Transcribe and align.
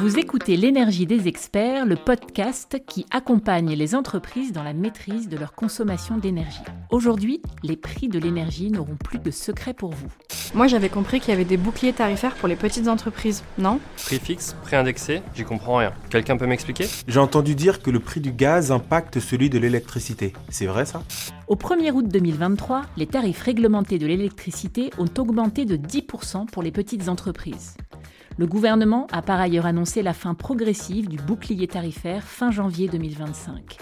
Vous 0.00 0.18
écoutez 0.18 0.56
L'énergie 0.56 1.04
des 1.04 1.28
experts, 1.28 1.84
le 1.84 1.96
podcast 1.96 2.80
qui 2.86 3.04
accompagne 3.10 3.74
les 3.74 3.94
entreprises 3.94 4.50
dans 4.50 4.62
la 4.62 4.72
maîtrise 4.72 5.28
de 5.28 5.36
leur 5.36 5.52
consommation 5.52 6.16
d'énergie. 6.16 6.62
Aujourd'hui, 6.90 7.42
les 7.62 7.76
prix 7.76 8.08
de 8.08 8.18
l'énergie 8.18 8.70
n'auront 8.70 8.96
plus 8.96 9.18
de 9.18 9.30
secret 9.30 9.74
pour 9.74 9.90
vous. 9.90 10.08
Moi 10.54 10.66
j'avais 10.66 10.88
compris 10.88 11.20
qu'il 11.20 11.28
y 11.28 11.32
avait 11.32 11.44
des 11.44 11.58
boucliers 11.58 11.92
tarifaires 11.92 12.34
pour 12.36 12.48
les 12.48 12.56
petites 12.56 12.88
entreprises, 12.88 13.44
non? 13.58 13.80
Prix 14.06 14.18
fixe, 14.18 14.56
prix 14.62 14.76
indexé, 14.76 15.20
j'y 15.34 15.44
comprends 15.44 15.76
rien. 15.76 15.92
Quelqu'un 16.08 16.38
peut 16.38 16.46
m'expliquer? 16.46 16.86
J'ai 17.06 17.20
entendu 17.20 17.54
dire 17.54 17.82
que 17.82 17.90
le 17.90 18.00
prix 18.00 18.20
du 18.20 18.32
gaz 18.32 18.72
impacte 18.72 19.20
celui 19.20 19.50
de 19.50 19.58
l'électricité. 19.58 20.32
C'est 20.48 20.66
vrai 20.66 20.86
ça? 20.86 21.02
Au 21.48 21.56
1er 21.56 21.92
août 21.92 22.08
2023, 22.08 22.82
les 22.96 23.06
tarifs 23.06 23.42
réglementés 23.42 23.98
de 23.98 24.06
l'électricité 24.06 24.90
ont 24.96 25.08
augmenté 25.18 25.66
de 25.66 25.76
10% 25.76 26.46
pour 26.46 26.62
les 26.62 26.70
petites 26.70 27.10
entreprises. 27.10 27.76
Le 28.38 28.46
gouvernement 28.46 29.06
a 29.12 29.20
par 29.20 29.38
ailleurs 29.40 29.66
annoncé 29.66 30.02
la 30.02 30.14
fin 30.14 30.34
progressive 30.34 31.06
du 31.08 31.18
bouclier 31.18 31.66
tarifaire 31.66 32.24
fin 32.24 32.50
janvier 32.50 32.88
2025. 32.88 33.78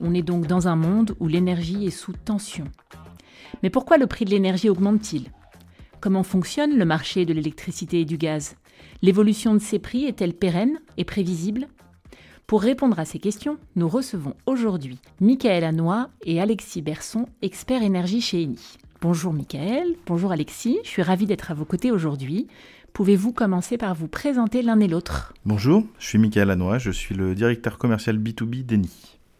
On 0.00 0.12
est 0.12 0.22
donc 0.22 0.46
dans 0.46 0.68
un 0.68 0.76
monde 0.76 1.14
où 1.18 1.28
l'énergie 1.28 1.86
est 1.86 1.90
sous 1.90 2.12
tension. 2.12 2.64
Mais 3.62 3.70
pourquoi 3.70 3.96
le 3.96 4.06
prix 4.06 4.26
de 4.26 4.30
l'énergie 4.30 4.68
augmente-t-il? 4.68 5.30
Comment 6.00 6.22
fonctionne 6.22 6.76
le 6.76 6.84
marché 6.84 7.24
de 7.24 7.32
l'électricité 7.32 8.00
et 8.00 8.04
du 8.04 8.18
gaz? 8.18 8.56
L'évolution 9.02 9.54
de 9.54 9.58
ces 9.58 9.78
prix 9.78 10.04
est-elle 10.04 10.34
pérenne 10.34 10.78
et 10.98 11.04
prévisible? 11.04 11.66
Pour 12.46 12.62
répondre 12.62 12.98
à 12.98 13.04
ces 13.04 13.18
questions, 13.18 13.56
nous 13.76 13.88
recevons 13.88 14.34
aujourd'hui 14.44 14.98
Michael 15.20 15.64
Anois 15.64 16.10
et 16.24 16.40
Alexis 16.40 16.82
Berson, 16.82 17.26
experts 17.42 17.82
énergie 17.82 18.20
chez 18.20 18.42
Eni. 18.42 18.58
Bonjour 19.02 19.32
Michael, 19.32 19.94
bonjour 20.04 20.30
Alexis, 20.30 20.78
je 20.84 20.88
suis 20.90 21.00
ravie 21.00 21.24
d'être 21.24 21.50
à 21.50 21.54
vos 21.54 21.64
côtés 21.64 21.90
aujourd'hui. 21.90 22.48
Pouvez-vous 22.92 23.32
commencer 23.32 23.78
par 23.78 23.94
vous 23.94 24.08
présenter 24.08 24.60
l'un 24.60 24.78
et 24.78 24.88
l'autre? 24.88 25.32
Bonjour, 25.46 25.84
je 25.98 26.06
suis 26.06 26.18
Michael 26.18 26.50
Anois, 26.50 26.76
je 26.76 26.90
suis 26.90 27.14
le 27.14 27.34
directeur 27.34 27.78
commercial 27.78 28.18
B2B 28.18 28.66
d'Eni. 28.66 28.90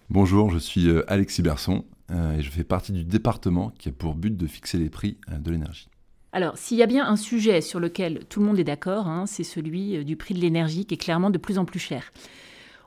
Bonjour, 0.09 0.51
je 0.51 0.57
suis 0.57 0.89
euh, 0.89 1.05
Alexis 1.09 1.43
Berson 1.43 1.85
euh, 2.11 2.39
et 2.39 2.43
je 2.43 2.51
fais 2.51 2.65
partie 2.65 2.93
du 2.93 3.05
département 3.05 3.71
qui 3.79 3.91
a 3.91 3.93
pour 3.93 4.15
but 4.15 4.35
de 4.35 4.47
fixer 4.47 4.79
les 4.79 4.89
prix 4.89 5.19
euh, 5.31 5.37
de 5.37 5.51
l'énergie. 5.51 5.89
Alors, 6.33 6.57
s'il 6.57 6.79
y 6.79 6.83
a 6.83 6.87
bien 6.87 7.07
un 7.07 7.17
sujet 7.17 7.61
sur 7.61 7.81
lequel 7.81 8.25
tout 8.31 8.41
le 8.41 8.47
monde 8.47 8.59
est 8.59 8.65
d'accord, 8.65 9.09
hein, 9.09 9.27
c'est 9.27 9.45
celui 9.45 10.07
du 10.07 10.17
prix 10.17 10.33
de 10.33 10.41
l'énergie 10.41 10.87
qui 10.87 10.95
est 10.95 10.97
clairement 10.97 11.29
de 11.29 11.37
plus 11.37 11.59
en 11.59 11.67
plus 11.67 11.81
cher. 11.81 12.13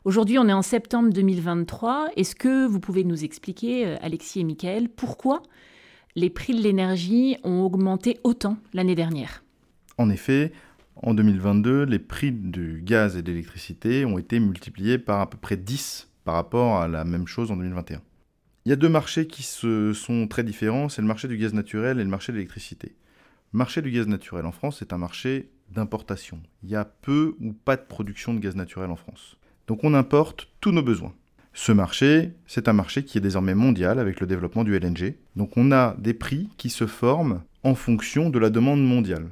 Aujourd'hui, 0.05 0.39
on 0.39 0.47
est 0.47 0.53
en 0.53 0.63
septembre 0.63 1.13
2023. 1.13 2.07
Est-ce 2.15 2.35
que 2.35 2.65
vous 2.65 2.79
pouvez 2.79 3.03
nous 3.03 3.23
expliquer, 3.23 3.95
Alexis 4.01 4.39
et 4.39 4.43
Michael, 4.43 4.89
pourquoi 4.89 5.43
les 6.15 6.29
prix 6.29 6.53
de 6.53 6.61
l'énergie 6.61 7.37
ont 7.43 7.61
augmenté 7.61 8.19
autant 8.23 8.57
l'année 8.73 8.95
dernière 8.95 9.43
En 9.97 10.09
effet, 10.09 10.51
en 10.95 11.13
2022, 11.13 11.83
les 11.83 11.99
prix 11.99 12.31
du 12.31 12.81
gaz 12.83 13.17
et 13.17 13.21
de 13.21 13.31
l'électricité 13.31 14.05
ont 14.05 14.17
été 14.17 14.39
multipliés 14.39 14.97
par 14.97 15.21
à 15.21 15.29
peu 15.29 15.37
près 15.37 15.57
10 15.57 16.09
par 16.23 16.35
rapport 16.35 16.77
à 16.81 16.87
la 16.87 17.03
même 17.03 17.27
chose 17.27 17.51
en 17.51 17.57
2021. 17.57 18.01
Il 18.65 18.69
y 18.69 18.73
a 18.73 18.77
deux 18.77 18.89
marchés 18.89 19.27
qui 19.27 19.43
se 19.43 19.91
sont 19.93 20.27
très 20.27 20.43
différents, 20.43 20.87
c'est 20.87 21.01
le 21.01 21.07
marché 21.07 21.27
du 21.27 21.37
gaz 21.37 21.53
naturel 21.53 21.99
et 21.99 22.03
le 22.03 22.09
marché 22.09 22.31
de 22.31 22.37
l'électricité. 22.37 22.95
Le 23.51 23.57
marché 23.57 23.81
du 23.81 23.91
gaz 23.91 24.07
naturel 24.07 24.45
en 24.45 24.51
France 24.51 24.81
est 24.81 24.93
un 24.93 24.97
marché 24.97 25.49
d'importation. 25.69 26.41
Il 26.63 26.69
y 26.69 26.75
a 26.75 26.85
peu 26.85 27.35
ou 27.41 27.53
pas 27.53 27.75
de 27.75 27.81
production 27.81 28.33
de 28.33 28.39
gaz 28.39 28.55
naturel 28.55 28.89
en 28.89 28.95
France. 28.95 29.37
Donc 29.67 29.83
on 29.83 29.93
importe 29.93 30.49
tous 30.61 30.71
nos 30.71 30.83
besoins. 30.83 31.13
Ce 31.55 31.71
marché, 31.71 32.33
c'est 32.47 32.67
un 32.67 32.73
marché 32.73 33.05
qui 33.05 33.19
est 33.19 33.21
désormais 33.21 33.53
mondial 33.53 33.99
avec 33.99 34.19
le 34.19 34.25
développement 34.25 34.63
du 34.63 34.75
LNG. 34.75 35.15
Donc 35.35 35.55
on 35.55 35.71
a 35.71 35.95
des 35.99 36.15
prix 36.15 36.49
qui 36.57 36.71
se 36.71 36.87
forment 36.87 37.43
en 37.61 37.75
fonction 37.75 38.31
de 38.31 38.39
la 38.39 38.49
demande 38.49 38.83
mondiale. 38.83 39.29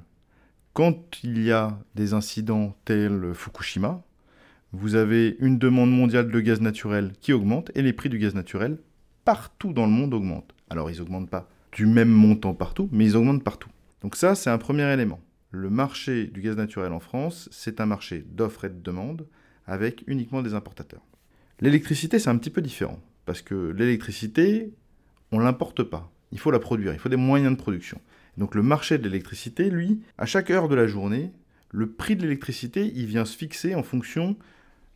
Quand 0.74 1.24
il 1.24 1.42
y 1.44 1.52
a 1.52 1.80
des 1.96 2.14
incidents 2.14 2.78
tels 2.86 3.34
Fukushima, 3.34 4.04
vous 4.72 4.94
avez 4.94 5.36
une 5.40 5.58
demande 5.58 5.92
mondiale 5.92 6.30
de 6.30 6.40
gaz 6.40 6.62
naturel 6.62 7.14
qui 7.20 7.34
augmente 7.34 7.72
et 7.74 7.82
les 7.82 7.92
prix 7.92 8.08
du 8.08 8.20
gaz 8.20 8.36
naturel 8.36 8.78
partout 9.26 9.74
dans 9.74 9.88
le 9.88 9.92
monde 9.92 10.14
augmentent. 10.14 10.54
Alors 10.70 10.92
ils 10.92 11.00
n'augmentent 11.00 11.30
pas 11.30 11.50
du 11.72 11.88
même 11.88 12.10
montant 12.10 12.54
partout, 12.54 12.88
mais 12.92 13.06
ils 13.06 13.18
augmentent 13.18 13.44
partout. 13.44 13.70
Donc 14.02 14.16
ça, 14.16 14.36
c'est 14.36 14.52
un 14.52 14.60
premier 14.60 14.84
élément. 14.94 15.20
Le 15.50 15.72
marché 15.72 16.28
du 16.28 16.42
gaz 16.42 16.56
naturel 16.56 16.94
en 16.94 17.00
France, 17.00 17.50
c'est 17.52 17.82
un 17.82 17.88
marché 17.88 18.24
d'offres 18.30 18.66
et 18.66 18.70
de 18.70 18.80
demande 18.80 19.26
avec 19.66 20.04
uniquement 20.08 20.44
des 20.44 20.54
importateurs. 20.54 21.02
L'électricité, 21.62 22.18
c'est 22.18 22.30
un 22.30 22.38
petit 22.38 22.50
peu 22.50 22.62
différent, 22.62 23.00
parce 23.26 23.44
que 23.44 23.72
l'électricité, 23.72 24.74
on 25.32 25.38
ne 25.38 25.44
l'importe 25.44 25.84
pas. 25.84 26.12
Il 26.32 26.40
faut 26.40 26.50
la 26.50 26.58
produire, 26.58 26.92
il 26.94 27.00
faut 27.00 27.10
des 27.10 27.18
moyens 27.18 27.56
de 27.56 27.62
production. 27.62 28.02
Donc 28.38 28.56
le 28.56 28.64
marché 28.64 28.98
de 28.98 29.04
l'électricité, 29.04 29.70
lui, 29.70 30.02
à 30.18 30.26
chaque 30.26 30.50
heure 30.50 30.70
de 30.70 30.76
la 30.76 30.88
journée, 30.88 31.32
le 31.70 31.92
prix 31.92 32.16
de 32.16 32.24
l'électricité, 32.24 32.92
il 32.96 33.06
vient 33.06 33.26
se 33.26 33.38
fixer 33.38 33.76
en 33.76 33.84
fonction 33.84 34.38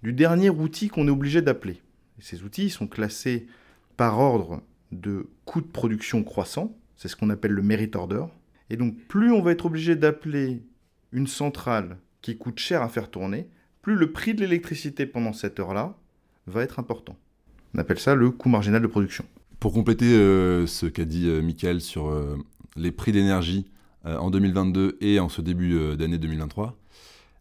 du 0.01 0.11
dernier 0.11 0.49
outil 0.49 0.87
qu'on 0.87 1.07
est 1.07 1.11
obligé 1.11 1.43
d'appeler. 1.43 1.81
Ces 2.19 2.41
outils 2.41 2.71
sont 2.71 2.87
classés 2.87 3.45
par 3.95 4.17
ordre 4.19 4.63
de 4.91 5.27
coût 5.45 5.61
de 5.61 5.67
production 5.67 6.23
croissant, 6.23 6.75
c'est 6.95 7.09
ce 7.09 7.15
qu'on 7.15 7.29
appelle 7.29 7.51
le 7.51 7.61
merit 7.61 7.91
order. 7.93 8.25
Et 8.71 8.77
donc 8.77 8.97
plus 9.07 9.31
on 9.31 9.41
va 9.41 9.51
être 9.51 9.67
obligé 9.67 9.95
d'appeler 9.95 10.63
une 11.11 11.27
centrale 11.27 11.97
qui 12.21 12.37
coûte 12.37 12.57
cher 12.57 12.81
à 12.81 12.89
faire 12.89 13.11
tourner, 13.11 13.49
plus 13.83 13.95
le 13.95 14.11
prix 14.11 14.33
de 14.33 14.41
l'électricité 14.41 15.05
pendant 15.05 15.33
cette 15.33 15.59
heure-là 15.59 15.95
va 16.47 16.63
être 16.63 16.79
important. 16.79 17.17
On 17.73 17.79
appelle 17.79 17.99
ça 17.99 18.15
le 18.15 18.31
coût 18.31 18.49
marginal 18.49 18.81
de 18.81 18.87
production. 18.87 19.25
Pour 19.59 19.73
compléter 19.73 20.13
euh, 20.13 20.67
ce 20.67 20.85
qu'a 20.85 21.05
dit 21.05 21.27
euh, 21.27 21.41
Michael 21.41 21.81
sur 21.81 22.07
euh, 22.07 22.37
les 22.75 22.91
prix 22.91 23.11
d'énergie 23.11 23.65
en 24.05 24.29
2022 24.29 24.99
et 25.01 25.19
en 25.19 25.29
ce 25.29 25.41
début 25.41 25.97
d'année 25.97 26.19
2023, 26.19 26.77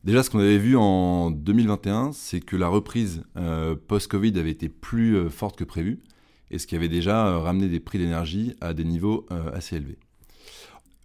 déjà 0.02 0.22
ce 0.22 0.30
qu'on 0.30 0.38
avait 0.38 0.56
vu 0.56 0.78
en 0.78 1.30
2021, 1.30 2.12
c'est 2.12 2.40
que 2.40 2.56
la 2.56 2.68
reprise 2.68 3.22
post-Covid 3.86 4.38
avait 4.38 4.52
été 4.52 4.70
plus 4.70 5.28
forte 5.28 5.58
que 5.58 5.64
prévu 5.64 5.98
et 6.50 6.58
ce 6.58 6.66
qui 6.66 6.74
avait 6.74 6.88
déjà 6.88 7.38
ramené 7.38 7.68
des 7.68 7.80
prix 7.80 7.98
d'énergie 7.98 8.54
à 8.62 8.72
des 8.72 8.84
niveaux 8.84 9.26
assez 9.52 9.76
élevés. 9.76 9.98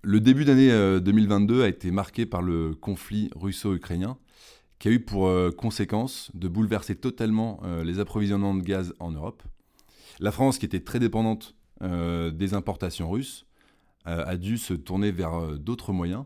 Le 0.02 0.22
début 0.22 0.46
d'année 0.46 0.70
2022 1.02 1.62
a 1.62 1.68
été 1.68 1.92
marqué 1.92 2.26
par 2.26 2.42
le 2.42 2.74
conflit 2.74 3.30
russo-ukrainien 3.36 4.16
qui 4.80 4.88
a 4.88 4.92
eu 4.92 5.00
pour 5.02 5.28
euh, 5.28 5.52
conséquence 5.52 6.32
de 6.34 6.48
bouleverser 6.48 6.96
totalement 6.96 7.60
euh, 7.64 7.84
les 7.84 8.00
approvisionnements 8.00 8.56
de 8.56 8.62
gaz 8.62 8.94
en 9.00 9.12
Europe. 9.12 9.44
La 10.20 10.32
France, 10.32 10.58
qui 10.58 10.66
était 10.66 10.80
très 10.80 11.00
dépendante 11.00 11.56
euh, 11.82 12.32
des 12.32 12.54
importations 12.54 13.10
russes, 13.10 13.46
a 14.06 14.38
dû 14.38 14.58
se 14.58 14.74
tourner 14.74 15.12
vers 15.12 15.60
d'autres 15.60 15.94
moyens, 15.94 16.24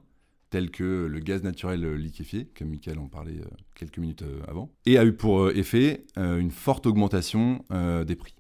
tels 0.52 0.72
que 0.72 1.06
le 1.06 1.19
gaz 1.19 1.44
naturel 1.44 1.96
liquéfié, 1.96 2.47
comme 2.58 2.69
Michael 2.69 2.97
en 2.97 3.09
parlait 3.09 3.41
quelques 3.75 3.97
minutes 3.97 4.24
avant, 4.47 4.72
et 4.85 4.97
a 4.97 5.03
eu 5.03 5.12
pour 5.12 5.50
effet 5.50 6.06
une 6.16 6.52
forte 6.52 6.85
augmentation 6.85 7.66
des 8.08 8.16
prix, 8.16 8.35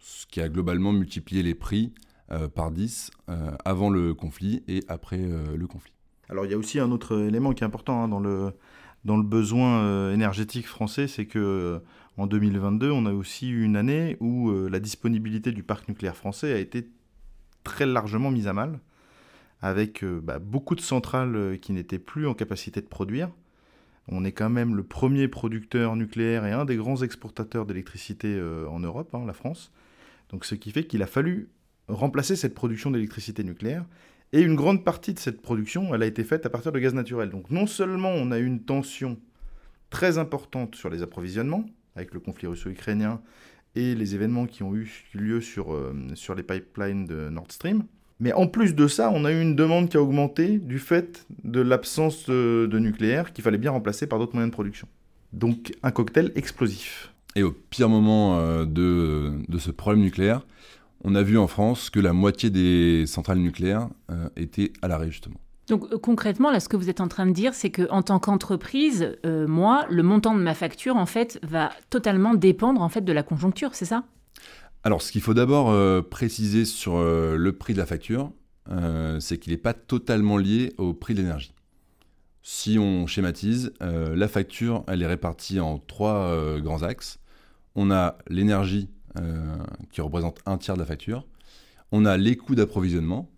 ce 0.00 0.26
qui 0.26 0.42
a 0.42 0.50
globalement 0.50 0.92
multiplié 0.92 1.42
les 1.42 1.54
prix 1.54 1.94
par 2.54 2.72
10 2.72 3.10
avant 3.64 3.88
le 3.88 4.12
conflit 4.12 4.62
et 4.68 4.84
après 4.86 5.16
le 5.56 5.66
conflit. 5.66 5.94
Alors 6.28 6.44
il 6.44 6.50
y 6.50 6.54
a 6.54 6.58
aussi 6.58 6.78
un 6.78 6.90
autre 6.90 7.18
élément 7.20 7.54
qui 7.54 7.64
est 7.64 7.66
important 7.66 8.02
hein, 8.02 8.08
dans 8.08 8.20
le 8.20 8.52
dans 9.04 9.16
le 9.16 9.22
besoin 9.22 9.82
euh, 9.82 10.14
énergétique 10.14 10.66
français, 10.66 11.08
c'est 11.08 11.26
que 11.26 11.38
euh, 11.38 11.78
en 12.16 12.26
2022, 12.26 12.90
on 12.90 13.06
a 13.06 13.12
aussi 13.12 13.50
eu 13.50 13.64
une 13.64 13.76
année 13.76 14.16
où 14.20 14.50
euh, 14.50 14.68
la 14.68 14.80
disponibilité 14.80 15.50
du 15.52 15.62
parc 15.62 15.88
nucléaire 15.88 16.16
français 16.16 16.52
a 16.52 16.58
été 16.58 16.88
très 17.64 17.86
largement 17.86 18.30
mise 18.30 18.46
à 18.46 18.52
mal, 18.52 18.78
avec 19.60 20.04
bah, 20.04 20.40
beaucoup 20.40 20.74
de 20.74 20.80
centrales 20.80 21.56
qui 21.62 21.72
n'étaient 21.72 22.00
plus 22.00 22.26
en 22.26 22.34
capacité 22.34 22.80
de 22.80 22.86
produire. 22.86 23.30
On 24.08 24.24
est 24.24 24.32
quand 24.32 24.50
même 24.50 24.74
le 24.74 24.82
premier 24.82 25.28
producteur 25.28 25.94
nucléaire 25.94 26.44
et 26.44 26.50
un 26.50 26.64
des 26.64 26.74
grands 26.74 26.96
exportateurs 27.02 27.64
d'électricité 27.64 28.42
en 28.68 28.80
Europe, 28.80 29.14
hein, 29.14 29.22
la 29.24 29.32
France. 29.32 29.70
Donc 30.30 30.44
ce 30.44 30.56
qui 30.56 30.72
fait 30.72 30.82
qu'il 30.82 31.00
a 31.04 31.06
fallu 31.06 31.48
remplacer 31.86 32.34
cette 32.34 32.54
production 32.54 32.90
d'électricité 32.90 33.44
nucléaire 33.44 33.84
et 34.32 34.40
une 34.40 34.54
grande 34.54 34.84
partie 34.84 35.14
de 35.14 35.18
cette 35.18 35.42
production, 35.42 35.94
elle 35.94 36.02
a 36.02 36.06
été 36.06 36.24
faite 36.24 36.46
à 36.46 36.50
partir 36.50 36.72
de 36.72 36.78
gaz 36.78 36.94
naturel. 36.94 37.30
Donc 37.30 37.50
non 37.50 37.66
seulement 37.66 38.10
on 38.10 38.30
a 38.30 38.38
eu 38.38 38.46
une 38.46 38.62
tension 38.62 39.18
très 39.90 40.18
importante 40.18 40.74
sur 40.74 40.88
les 40.88 41.02
approvisionnements, 41.02 41.64
avec 41.96 42.14
le 42.14 42.20
conflit 42.20 42.46
russo-ukrainien 42.46 43.20
et 43.74 43.94
les 43.94 44.14
événements 44.14 44.46
qui 44.46 44.62
ont 44.62 44.74
eu 44.74 44.90
lieu 45.14 45.40
sur, 45.40 45.74
euh, 45.74 45.94
sur 46.14 46.34
les 46.34 46.42
pipelines 46.42 47.04
de 47.06 47.28
Nord 47.28 47.50
Stream, 47.50 47.84
mais 48.22 48.32
en 48.32 48.46
plus 48.46 48.76
de 48.76 48.86
ça, 48.86 49.10
on 49.12 49.24
a 49.24 49.32
eu 49.32 49.40
une 49.40 49.56
demande 49.56 49.88
qui 49.88 49.96
a 49.96 50.02
augmenté 50.02 50.58
du 50.58 50.78
fait 50.78 51.26
de 51.42 51.60
l'absence 51.60 52.26
de, 52.26 52.68
de 52.70 52.78
nucléaire 52.78 53.32
qu'il 53.32 53.42
fallait 53.42 53.58
bien 53.58 53.72
remplacer 53.72 54.06
par 54.06 54.20
d'autres 54.20 54.34
moyens 54.34 54.50
de 54.50 54.54
production. 54.54 54.86
Donc 55.32 55.72
un 55.82 55.90
cocktail 55.90 56.30
explosif. 56.36 57.12
Et 57.34 57.42
au 57.42 57.50
pire 57.50 57.88
moment 57.88 58.38
euh, 58.38 58.64
de, 58.64 59.32
de 59.48 59.58
ce 59.58 59.72
problème 59.72 60.04
nucléaire, 60.04 60.46
on 61.04 61.14
a 61.14 61.22
vu 61.22 61.38
en 61.38 61.46
France 61.46 61.90
que 61.90 62.00
la 62.00 62.12
moitié 62.12 62.50
des 62.50 63.06
centrales 63.06 63.38
nucléaires 63.38 63.88
euh, 64.10 64.28
étaient 64.36 64.72
à 64.82 64.88
l'arrêt 64.88 65.10
justement. 65.10 65.40
Donc 65.68 65.92
euh, 65.92 65.98
concrètement, 65.98 66.50
là, 66.50 66.60
ce 66.60 66.68
que 66.68 66.76
vous 66.76 66.90
êtes 66.90 67.00
en 67.00 67.08
train 67.08 67.26
de 67.26 67.32
dire, 67.32 67.54
c'est 67.54 67.70
que 67.70 67.88
en 67.90 68.02
tant 68.02 68.18
qu'entreprise, 68.18 69.16
euh, 69.26 69.46
moi, 69.46 69.86
le 69.90 70.02
montant 70.02 70.34
de 70.34 70.40
ma 70.40 70.54
facture, 70.54 70.96
en 70.96 71.06
fait, 71.06 71.38
va 71.42 71.70
totalement 71.90 72.34
dépendre 72.34 72.82
en 72.82 72.88
fait 72.88 73.02
de 73.02 73.12
la 73.12 73.22
conjoncture, 73.22 73.74
c'est 73.74 73.84
ça? 73.84 74.04
Alors, 74.84 75.02
ce 75.02 75.12
qu'il 75.12 75.20
faut 75.20 75.34
d'abord 75.34 75.72
préciser 76.08 76.64
sur 76.64 77.00
le 77.00 77.52
prix 77.52 77.72
de 77.72 77.78
la 77.78 77.86
facture, 77.86 78.32
c'est 79.20 79.38
qu'il 79.38 79.52
n'est 79.52 79.56
pas 79.56 79.74
totalement 79.74 80.38
lié 80.38 80.72
au 80.76 80.92
prix 80.92 81.14
de 81.14 81.20
l'énergie. 81.20 81.54
Si 82.42 82.80
on 82.80 83.06
schématise, 83.06 83.72
la 83.80 84.26
facture, 84.26 84.82
elle 84.88 85.02
est 85.02 85.06
répartie 85.06 85.60
en 85.60 85.78
trois 85.78 86.36
grands 86.58 86.82
axes. 86.82 87.20
On 87.76 87.92
a 87.92 88.18
l'énergie 88.26 88.90
qui 89.90 90.00
représente 90.00 90.40
un 90.46 90.58
tiers 90.58 90.74
de 90.74 90.80
la 90.80 90.86
facture. 90.86 91.26
On 91.90 92.04
a 92.04 92.16
les 92.16 92.36
coûts 92.36 92.54
d'approvisionnement 92.54 93.28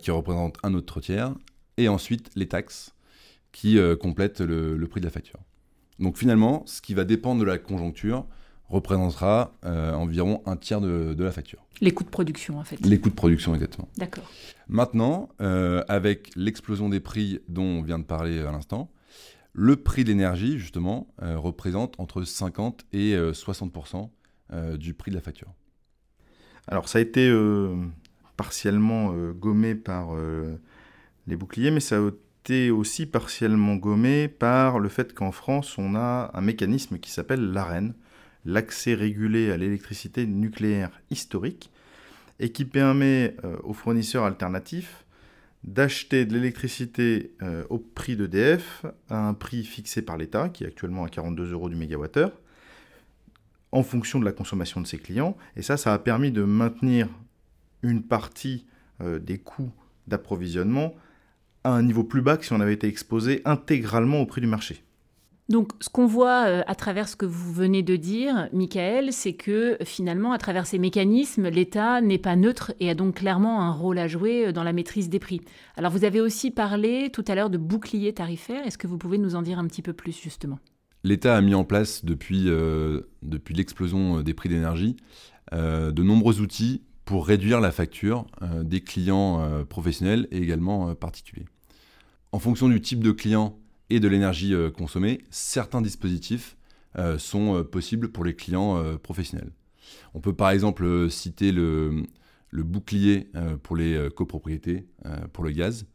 qui 0.00 0.10
représentent 0.10 0.58
un 0.62 0.74
autre 0.74 1.00
tiers. 1.00 1.34
Et 1.78 1.88
ensuite 1.88 2.30
les 2.36 2.46
taxes 2.46 2.94
qui 3.52 3.78
complètent 4.00 4.40
le, 4.40 4.86
prix 4.86 5.00
de 5.00 5.06
la 5.06 5.10
facture. 5.10 5.40
Donc 5.98 6.18
finalement, 6.18 6.62
ce 6.66 6.82
qui 6.82 6.94
va 6.94 7.04
dépendre 7.04 7.40
de 7.40 7.46
la 7.46 7.58
conjoncture 7.58 8.26
représentera 8.68 9.52
environ 9.62 10.42
un 10.44 10.56
tiers 10.56 10.80
de, 10.80 11.14
de, 11.14 11.24
la 11.24 11.32
facture. 11.32 11.64
Les 11.80 11.92
coûts 11.92 12.04
de 12.04 12.10
production, 12.10 12.58
en 12.58 12.64
fait. 12.64 12.84
Les 12.84 13.00
coûts 13.00 13.10
de 13.10 13.14
production, 13.14 13.54
exactement. 13.54 13.88
D'accord. 13.96 14.30
Maintenant, 14.68 15.30
avec 15.38 16.30
l'explosion 16.36 16.88
des 16.90 17.00
prix 17.00 17.40
dont 17.48 17.78
on 17.78 17.82
vient 17.82 17.98
de 17.98 18.04
parler 18.04 18.40
à 18.40 18.52
l'instant, 18.52 18.90
le 19.54 19.76
prix 19.76 20.04
de 20.04 20.08
l'énergie, 20.08 20.58
justement, 20.58 21.08
euh, 21.22 21.38
représente 21.38 21.98
entre 21.98 22.22
50 22.22 22.86
et 22.92 23.14
60% 23.14 23.96
euh, 23.96 23.98
euh, 24.00 24.06
du 24.76 24.94
prix 24.94 25.10
de 25.10 25.16
la 25.16 25.22
facture. 25.22 25.48
Alors, 26.66 26.88
ça 26.88 26.98
a 26.98 27.02
été 27.02 27.34
partiellement 28.36 29.12
gommé 29.32 29.74
par 29.74 30.14
les 31.26 31.36
boucliers, 31.36 31.70
mais 31.70 31.80
ça 31.80 31.98
a 31.98 32.10
été 32.42 32.70
aussi 32.70 33.06
partiellement 33.06 33.76
gommé 33.76 34.28
par 34.28 34.78
le 34.78 34.88
fait 34.88 35.14
qu'en 35.14 35.32
France, 35.32 35.78
on 35.78 35.94
a 35.94 36.30
un 36.34 36.40
mécanisme 36.40 36.98
qui 36.98 37.10
s'appelle 37.10 37.52
l'AREN, 37.52 37.94
l'accès 38.44 38.94
régulé 38.94 39.50
à 39.50 39.56
l'électricité 39.56 40.26
nucléaire 40.26 40.90
historique, 41.10 41.70
et 42.38 42.50
qui 42.50 42.64
permet 42.64 43.36
aux 43.62 43.72
fournisseurs 43.72 44.24
alternatifs 44.24 45.02
d'acheter 45.64 46.24
de 46.24 46.34
l'électricité 46.34 47.34
euh, 47.42 47.64
au 47.70 47.78
prix 47.78 48.16
d'EDF 48.16 48.84
à 49.08 49.28
un 49.28 49.34
prix 49.34 49.64
fixé 49.64 50.02
par 50.02 50.16
l'État, 50.16 50.48
qui 50.48 50.64
est 50.64 50.66
actuellement 50.66 51.04
à 51.04 51.08
42 51.08 51.52
euros 51.52 51.68
du 51.68 51.76
mégawattheure, 51.76 52.32
en 53.72 53.82
fonction 53.82 54.20
de 54.20 54.24
la 54.24 54.32
consommation 54.32 54.80
de 54.80 54.86
ses 54.86 54.98
clients. 54.98 55.36
Et 55.56 55.62
ça, 55.62 55.76
ça 55.76 55.92
a 55.92 55.98
permis 55.98 56.30
de 56.30 56.44
maintenir 56.44 57.08
une 57.82 58.02
partie 58.02 58.66
euh, 59.00 59.18
des 59.18 59.38
coûts 59.38 59.72
d'approvisionnement 60.06 60.94
à 61.64 61.70
un 61.70 61.82
niveau 61.82 62.04
plus 62.04 62.22
bas 62.22 62.36
que 62.36 62.44
si 62.44 62.52
on 62.52 62.60
avait 62.60 62.74
été 62.74 62.86
exposé 62.86 63.40
intégralement 63.44 64.20
au 64.20 64.26
prix 64.26 64.40
du 64.40 64.46
marché. 64.46 64.82
Donc, 65.48 65.72
ce 65.80 65.88
qu'on 65.88 66.06
voit 66.06 66.46
euh, 66.46 66.62
à 66.66 66.74
travers 66.74 67.08
ce 67.08 67.16
que 67.16 67.26
vous 67.26 67.52
venez 67.52 67.82
de 67.82 67.96
dire, 67.96 68.48
Michael, 68.52 69.12
c'est 69.12 69.34
que 69.34 69.76
finalement, 69.84 70.32
à 70.32 70.38
travers 70.38 70.66
ces 70.66 70.78
mécanismes, 70.78 71.48
l'État 71.48 72.00
n'est 72.00 72.18
pas 72.18 72.36
neutre 72.36 72.72
et 72.80 72.88
a 72.88 72.94
donc 72.94 73.16
clairement 73.16 73.60
un 73.60 73.72
rôle 73.72 73.98
à 73.98 74.06
jouer 74.06 74.46
euh, 74.46 74.52
dans 74.52 74.64
la 74.64 74.72
maîtrise 74.72 75.08
des 75.08 75.18
prix. 75.18 75.40
Alors, 75.76 75.90
vous 75.90 76.04
avez 76.04 76.20
aussi 76.20 76.52
parlé 76.52 77.10
tout 77.12 77.24
à 77.26 77.34
l'heure 77.34 77.50
de 77.50 77.58
bouclier 77.58 78.12
tarifaire. 78.14 78.64
Est-ce 78.66 78.78
que 78.78 78.86
vous 78.86 78.98
pouvez 78.98 79.18
nous 79.18 79.34
en 79.34 79.42
dire 79.42 79.58
un 79.58 79.66
petit 79.66 79.82
peu 79.82 79.92
plus, 79.92 80.18
justement? 80.18 80.58
L'État 81.04 81.36
a 81.36 81.40
mis 81.40 81.54
en 81.54 81.64
place, 81.64 82.04
depuis, 82.04 82.48
euh, 82.48 83.02
depuis 83.22 83.54
l'explosion 83.54 84.22
des 84.22 84.34
prix 84.34 84.48
d'énergie, 84.48 84.96
de 85.52 86.02
nombreux 86.02 86.40
outils 86.40 86.82
pour 87.04 87.26
réduire 87.26 87.60
la 87.60 87.72
facture 87.72 88.24
des 88.62 88.80
clients 88.80 89.64
professionnels 89.68 90.26
et 90.30 90.38
également 90.38 90.94
particuliers. 90.94 91.44
En 92.34 92.38
fonction 92.38 92.70
du 92.70 92.80
type 92.80 93.04
de 93.04 93.12
client 93.12 93.58
et 93.90 94.00
de 94.00 94.08
l'énergie 94.08 94.54
euh, 94.54 94.70
consommée, 94.70 95.20
certains 95.28 95.82
dispositifs 95.82 96.56
euh, 96.96 97.18
sont 97.18 97.58
euh, 97.58 97.62
possibles 97.62 98.10
pour 98.10 98.24
les 98.24 98.34
clients 98.34 98.82
professionnels. 99.02 99.52
On 100.14 100.20
peut 100.20 100.32
par 100.32 100.50
exemple 100.50 101.10
citer 101.10 101.52
le, 101.52 102.04
bouclier 102.52 103.30
pour 103.62 103.76
les 103.76 104.08
copropriétés, 104.14 104.86
pour 105.32 105.44
le 105.44 105.50
gaz, 105.50 105.86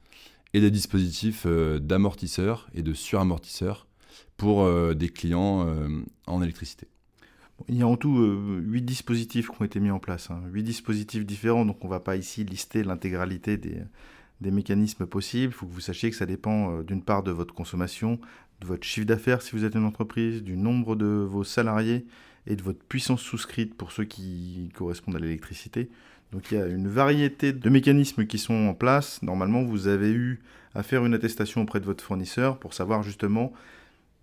et 0.54 0.60
des 0.60 0.72
dispositifs 0.72 1.48
d'amortisseurs 1.48 2.68
et 2.74 2.82
de 2.84 2.94
suramortisseurs 2.94 3.87
pour 4.38 4.70
des 4.96 5.10
clients 5.10 5.68
en 6.28 6.42
électricité. 6.42 6.88
Il 7.70 7.76
y 7.76 7.82
a 7.82 7.88
en 7.88 7.98
tout 7.98 8.16
huit 8.18 8.84
dispositifs 8.84 9.50
qui 9.50 9.62
ont 9.62 9.66
été 9.66 9.80
mis 9.80 9.90
en 9.90 10.00
place, 10.00 10.30
hein. 10.30 10.42
huit 10.52 10.64
dispositifs 10.64 11.26
différents, 11.26 11.66
donc 11.66 11.84
on 11.84 11.88
ne 11.88 11.92
va 11.92 12.00
pas 12.00 12.16
ici 12.16 12.44
lister 12.44 12.84
l'intégralité 12.84 13.58
des, 13.58 14.52
mécanismes 14.52 15.08
possibles. 15.08 15.52
Il 15.54 15.56
faut 15.56 15.66
que 15.66 15.74
vous 15.74 15.82
sachiez 15.82 16.12
que 16.12 16.16
ça 16.16 16.28
dépend 16.28 16.72
euh, 16.72 16.84
d'une 16.84 17.02
part 17.02 17.24
de 17.24 17.32
votre 17.32 17.56
consommation, 17.56 18.20
de 18.62 18.68
votre 18.68 18.86
chiffre 18.86 19.08
d'affaires 19.08 19.42
si 19.42 19.54
vous 19.54 19.66
êtes 19.66 19.74
une 19.74 19.86
entreprise, 19.86 20.44
du 20.44 20.56
nombre 20.56 20.96
de 20.96 21.08
vos 21.08 21.44
salariés 21.44 22.06
et 22.46 22.56
de 22.56 22.62
votre 22.62 22.84
puissance 22.84 23.22
souscrite 23.22 23.76
pour 23.76 23.92
ceux 23.92 24.06
qui 24.06 24.70
correspondent 24.76 25.16
à 25.16 25.20
l'électricité. 25.20 25.90
Donc 26.32 26.52
il 26.52 26.58
y 26.58 26.62
a 26.62 26.68
une 26.68 26.88
variété 26.88 27.54
de 27.54 27.70
mécanismes 27.70 28.26
qui 28.26 28.38
sont 28.38 28.68
en 28.68 28.74
place. 28.74 29.22
Normalement, 29.24 29.64
vous 29.64 29.88
avez 29.88 30.12
eu 30.12 30.42
à 30.76 30.84
faire 30.84 31.06
une 31.06 31.14
attestation 31.14 31.62
auprès 31.62 31.80
de 31.80 31.86
votre 31.86 32.04
fournisseur 32.04 32.60
pour 32.60 32.74
savoir 32.74 33.02
justement 33.02 33.52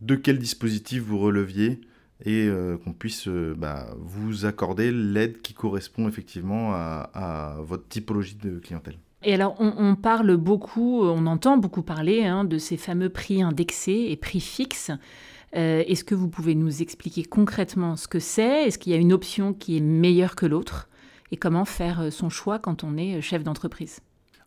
de 0.01 0.15
quel 0.15 0.39
dispositif 0.39 1.03
vous 1.03 1.19
releviez 1.19 1.81
et 2.25 2.47
euh, 2.47 2.77
qu'on 2.79 2.93
puisse 2.93 3.29
euh, 3.29 3.55
bah, 3.57 3.89
vous 3.99 4.47
accorder 4.47 4.91
l'aide 4.93 5.41
qui 5.43 5.55
correspond 5.55 6.09
effectivement 6.09 6.73
à 6.75 7.57
votre 7.61 7.89
typologie 7.89 8.37
de 8.37 8.59
clientèle. 8.59 8.99
Et 9.27 9.33
alors, 9.33 9.57
on, 9.59 9.95
parle 9.97 10.37
beaucoup, 10.37 11.01
on 11.03 11.25
entend 11.27 11.57
beaucoup 11.57 11.83
parler 11.83 12.25
hein, 12.25 12.45
de 12.45 12.59
ces 12.59 12.77
fameux 12.77 13.09
prix 13.09 13.43
indexés 13.43 14.09
et 14.11 14.17
prix 14.17 14.41
fixes. 14.41 14.91
Euh, 15.57 15.83
est-ce 15.87 16.05
que 16.05 16.15
vous 16.15 16.29
pouvez 16.29 16.55
nous 16.55 16.83
expliquer 16.83 17.25
concrètement 17.25 17.97
ce 17.97 18.07
que 18.07 18.19
c'est? 18.19 18.67
Est-ce 18.67 18.79
qu'il 18.79 18.93
y 18.93 18.95
a 18.95 18.99
une 18.99 19.13
option 19.13 19.55
qui 19.55 19.79
est 19.79 19.81
meilleure 19.81 20.37
que 20.37 20.45
l'autre? 20.45 20.89
Et 21.31 21.39
comment 21.39 21.65
faire 21.65 22.01
euh, 22.01 22.11
son 22.11 22.29
choix 22.29 22.59
quand 22.59 22.85
on 22.85 22.99
est 22.99 23.17
euh, 23.17 23.21
chef 23.23 23.43
d'entreprise? 23.43 24.01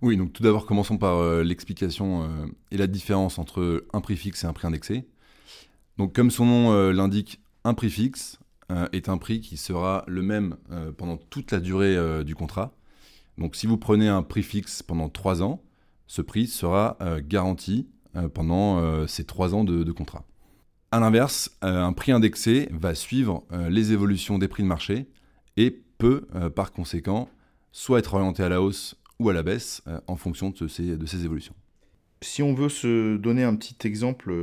Oui, 0.04 0.16
donc 0.16 0.32
tout 0.32 0.44
d'abord, 0.44 0.68
commençons 0.68 1.00
par 1.00 1.24
l'explication 1.42 2.30
et 2.70 2.78
la 2.78 2.86
différence 2.86 3.40
entre 3.40 3.84
un 3.94 4.00
prix 4.00 4.16
fixe 4.16 4.44
et 4.44 4.48
un 4.48 4.54
prix 4.54 4.68
indexé. 4.68 5.08
Donc, 5.98 6.14
comme 6.14 6.32
son 6.32 6.46
nom 6.46 6.92
l'indique, 6.92 7.42
un 7.64 7.74
prix 7.74 7.90
fixe 7.90 8.40
est 8.92 9.10
un 9.10 9.18
prix 9.18 9.42
qui 9.42 9.58
sera 9.58 10.04
le 10.08 10.22
même 10.22 10.58
pendant 10.98 11.18
toute 11.18 11.52
la 11.52 11.60
durée 11.60 12.24
du 12.24 12.36
contrat 12.36 12.78
donc 13.38 13.56
si 13.56 13.68
vous 13.68 13.78
prenez 13.78 14.08
un 14.08 14.24
prix 14.24 14.44
fixe 14.44 14.84
pendant 14.84 15.10
3 15.10 15.44
ans, 15.44 15.62
ce 16.08 16.22
prix 16.22 16.48
sera 16.48 16.98
euh, 17.02 17.22
garanti 17.24 17.88
euh, 18.16 18.30
pendant 18.30 18.80
euh, 18.80 19.08
ces 19.08 19.26
3 19.26 19.54
ans 19.54 19.64
de, 19.64 19.92
contrat. 19.92 20.26
A 20.92 21.00
l'inverse, 21.00 21.58
un 21.62 21.92
prix 21.92 22.14
indexé 22.14 22.70
va 22.72 22.96
suivre 22.96 23.44
les 23.70 23.92
évolutions 23.92 24.38
des 24.38 24.48
prix 24.48 24.64
de 24.64 24.70
marché 24.70 25.08
et 25.58 25.70
peut 25.98 26.28
par 26.56 26.72
conséquent 26.72 27.28
soit 27.74 28.00
être 28.00 28.14
orienté 28.14 28.42
à 28.42 28.48
la 28.48 28.62
hausse 28.62 28.96
ou 29.20 29.30
à 29.30 29.34
la 29.34 29.44
baisse 29.44 29.84
en 30.08 30.16
fonction 30.16 30.52
de 30.52 30.68
ces 30.70 31.26
évolutions. 31.26 31.56
Si 32.22 32.42
on 32.42 32.54
veut 32.54 32.70
se 32.70 33.18
donner 33.18 33.44
un 33.44 33.56
petit 33.56 33.76
exemple 33.88 34.34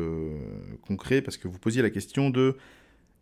concret, 0.82 1.22
parce 1.22 1.36
que 1.36 1.48
vous 1.48 1.58
posiez 1.58 1.82
la 1.82 1.90
question 1.90 2.30
de 2.30 2.56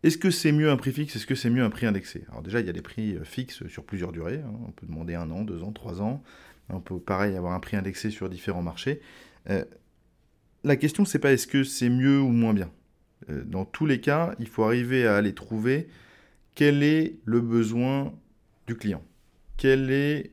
est-ce 0.03 0.17
que 0.17 0.31
c'est 0.31 0.51
mieux 0.51 0.69
un 0.69 0.75
prix 0.75 0.91
fixe 0.91 1.15
Est-ce 1.15 1.25
que 1.25 1.33
c'est 1.33 1.49
mieux 1.49 1.63
un 1.63 1.69
prix 1.69 1.85
indexé? 1.85 2.25
Alors 2.29 2.41
déjà, 2.43 2.59
il 2.59 2.65
y 2.65 2.69
a 2.69 2.73
des 2.73 2.81
prix 2.81 3.15
euh, 3.15 3.23
fixes 3.23 3.65
sur 3.67 3.85
plusieurs 3.85 4.11
durées. 4.11 4.41
Hein. 4.45 4.53
On 4.67 4.71
peut 4.71 4.85
demander 4.85 5.15
un 5.15 5.31
an, 5.31 5.43
deux 5.43 5.63
ans, 5.63 5.71
trois 5.71 6.01
ans. 6.01 6.21
On 6.69 6.81
peut 6.81 6.99
pareil 6.99 7.35
avoir 7.37 7.53
un 7.53 7.59
prix 7.61 7.77
indexé 7.77 8.09
sur 8.09 8.29
différents 8.29 8.61
marchés. 8.61 9.01
Euh, 9.49 9.63
la 10.65 10.75
question, 10.75 11.05
c'est 11.05 11.19
pas 11.19 11.31
est-ce 11.31 11.47
que 11.47 11.63
c'est 11.63 11.89
mieux 11.89 12.19
ou 12.19 12.29
moins 12.29 12.53
bien. 12.53 12.69
Euh, 13.29 13.43
dans 13.45 13.63
tous 13.63 13.85
les 13.85 14.01
cas, 14.01 14.35
il 14.39 14.47
faut 14.47 14.63
arriver 14.63 15.07
à 15.07 15.15
aller 15.15 15.33
trouver 15.33 15.87
quel 16.53 16.83
est 16.83 17.15
le 17.23 17.39
besoin 17.39 18.13
du 18.67 18.75
client. 18.75 19.03
Quel 19.55 19.89
est, 19.89 20.31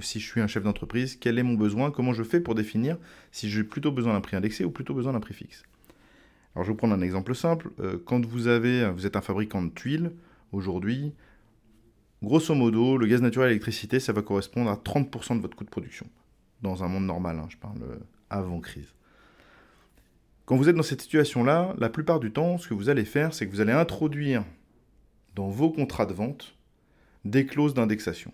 si 0.00 0.20
je 0.20 0.26
suis 0.26 0.40
un 0.40 0.46
chef 0.46 0.62
d'entreprise, 0.62 1.16
quel 1.16 1.38
est 1.38 1.42
mon 1.42 1.54
besoin 1.54 1.90
Comment 1.90 2.12
je 2.12 2.22
fais 2.22 2.40
pour 2.40 2.54
définir 2.54 2.98
si 3.32 3.48
j'ai 3.50 3.64
plutôt 3.64 3.92
besoin 3.92 4.12
d'un 4.12 4.20
prix 4.20 4.36
indexé 4.36 4.64
ou 4.64 4.70
plutôt 4.70 4.94
besoin 4.94 5.12
d'un 5.12 5.20
prix 5.20 5.34
fixe 5.34 5.62
alors 6.56 6.64
je 6.64 6.70
vais 6.70 6.72
vous 6.72 6.78
prendre 6.78 6.94
un 6.94 7.02
exemple 7.02 7.34
simple. 7.34 7.70
Euh, 7.80 7.98
quand 8.02 8.24
vous, 8.24 8.46
avez, 8.46 8.90
vous 8.90 9.04
êtes 9.04 9.14
un 9.14 9.20
fabricant 9.20 9.60
de 9.62 9.68
tuiles, 9.68 10.12
aujourd'hui, 10.52 11.12
grosso 12.22 12.54
modo, 12.54 12.96
le 12.96 13.06
gaz 13.06 13.20
naturel 13.20 13.48
et 13.48 13.50
l'électricité, 13.50 14.00
ça 14.00 14.14
va 14.14 14.22
correspondre 14.22 14.70
à 14.70 14.76
30% 14.76 15.36
de 15.36 15.42
votre 15.42 15.54
coût 15.54 15.64
de 15.64 15.68
production. 15.68 16.06
Dans 16.62 16.82
un 16.82 16.88
monde 16.88 17.04
normal, 17.04 17.38
hein, 17.38 17.46
je 17.50 17.58
parle 17.58 17.82
euh, 17.82 17.98
avant 18.30 18.58
crise. 18.60 18.94
Quand 20.46 20.56
vous 20.56 20.70
êtes 20.70 20.76
dans 20.76 20.82
cette 20.82 21.02
situation-là, 21.02 21.74
la 21.76 21.90
plupart 21.90 22.20
du 22.20 22.32
temps, 22.32 22.56
ce 22.56 22.68
que 22.68 22.74
vous 22.74 22.88
allez 22.88 23.04
faire, 23.04 23.34
c'est 23.34 23.46
que 23.46 23.50
vous 23.50 23.60
allez 23.60 23.72
introduire 23.72 24.42
dans 25.34 25.48
vos 25.48 25.70
contrats 25.70 26.06
de 26.06 26.14
vente 26.14 26.56
des 27.26 27.44
clauses 27.44 27.74
d'indexation. 27.74 28.32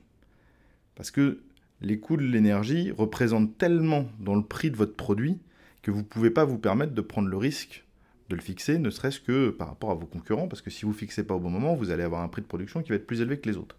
Parce 0.94 1.11
que 1.11 1.40
les 1.80 1.99
coûts 1.99 2.16
de 2.16 2.22
l'énergie 2.22 2.90
représentent 2.92 3.56
tellement 3.58 4.06
dans 4.20 4.34
le 4.34 4.42
prix 4.42 4.70
de 4.70 4.76
votre 4.76 4.94
produit 4.94 5.38
que 5.82 5.90
vous 5.90 5.99
ne 5.99 6.04
pouvez 6.04 6.30
pas 6.30 6.44
vous 6.44 6.58
permettre 6.58 6.92
de 6.92 7.00
prendre 7.00 7.28
le 7.28 7.37
risque 7.37 7.84
de 8.28 8.37
le 8.37 8.42
fixer, 8.42 8.78
ne 8.78 8.88
serait-ce 8.88 9.20
que 9.20 9.50
par 9.50 9.68
rapport 9.68 9.90
à 9.90 9.94
vos 9.94 10.06
concurrents, 10.06 10.49
parce 10.49 10.62
que 10.62 10.70
si 10.70 10.84
vous 10.84 10.92
ne 10.92 10.96
fixez 10.96 11.25
pas 11.25 11.34
au 11.34 11.40
bon 11.40 11.50
moment, 11.50 11.75
vous 11.75 11.90
allez 11.90 12.04
avoir 12.04 12.22
un 12.22 12.28
prix 12.28 12.40
de 12.40 12.46
production 12.46 12.82
qui 12.82 12.90
va 12.90 12.96
être 12.96 13.06
plus 13.06 13.20
élevé 13.20 13.38
que 13.38 13.49
les 13.49 13.56
autres. 13.56 13.76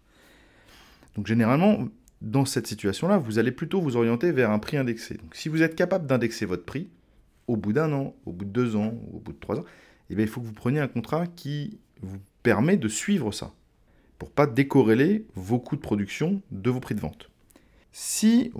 Donc 1.16 1.26
généralement, 1.26 1.88
dans 2.20 2.44
cette 2.44 2.66
situation-là, 2.66 3.18
vous 3.18 3.38
allez 3.38 3.52
plutôt 3.52 3.80
vous 3.80 3.96
orienter 3.96 4.32
vers 4.32 4.50
un 4.50 4.58
prix 4.58 4.76
indexé. 4.76 5.14
Donc 5.14 5.34
si 5.34 5.48
vous 5.48 5.62
êtes 5.62 5.74
capable 5.74 6.06
d'indexer 6.06 6.46
votre 6.46 6.64
prix, 6.64 6.88
au 7.46 7.56
bout 7.56 7.72
d'un 7.72 7.92
an, 7.92 8.14
au 8.26 8.32
bout 8.32 8.44
de 8.44 8.50
deux 8.50 8.76
ans, 8.76 8.94
au 9.12 9.18
bout 9.18 9.32
de 9.32 9.38
trois 9.38 9.58
ans, 9.58 9.64
eh 10.10 10.14
bien, 10.14 10.24
il 10.24 10.28
faut 10.28 10.40
que 10.40 10.46
vous 10.46 10.52
preniez 10.52 10.80
un 10.80 10.88
contrat 10.88 11.26
qui 11.26 11.78
vous 12.02 12.18
permet 12.42 12.76
de 12.76 12.88
suivre 12.88 13.32
ça, 13.32 13.52
pour 14.18 14.30
pas 14.30 14.46
décorréler 14.46 15.26
vos 15.34 15.58
coûts 15.58 15.76
de 15.76 15.80
production 15.80 16.42
de 16.50 16.70
vos 16.70 16.80
prix 16.80 16.94
de 16.94 17.00
vente. 17.00 17.30
Si 17.92 18.52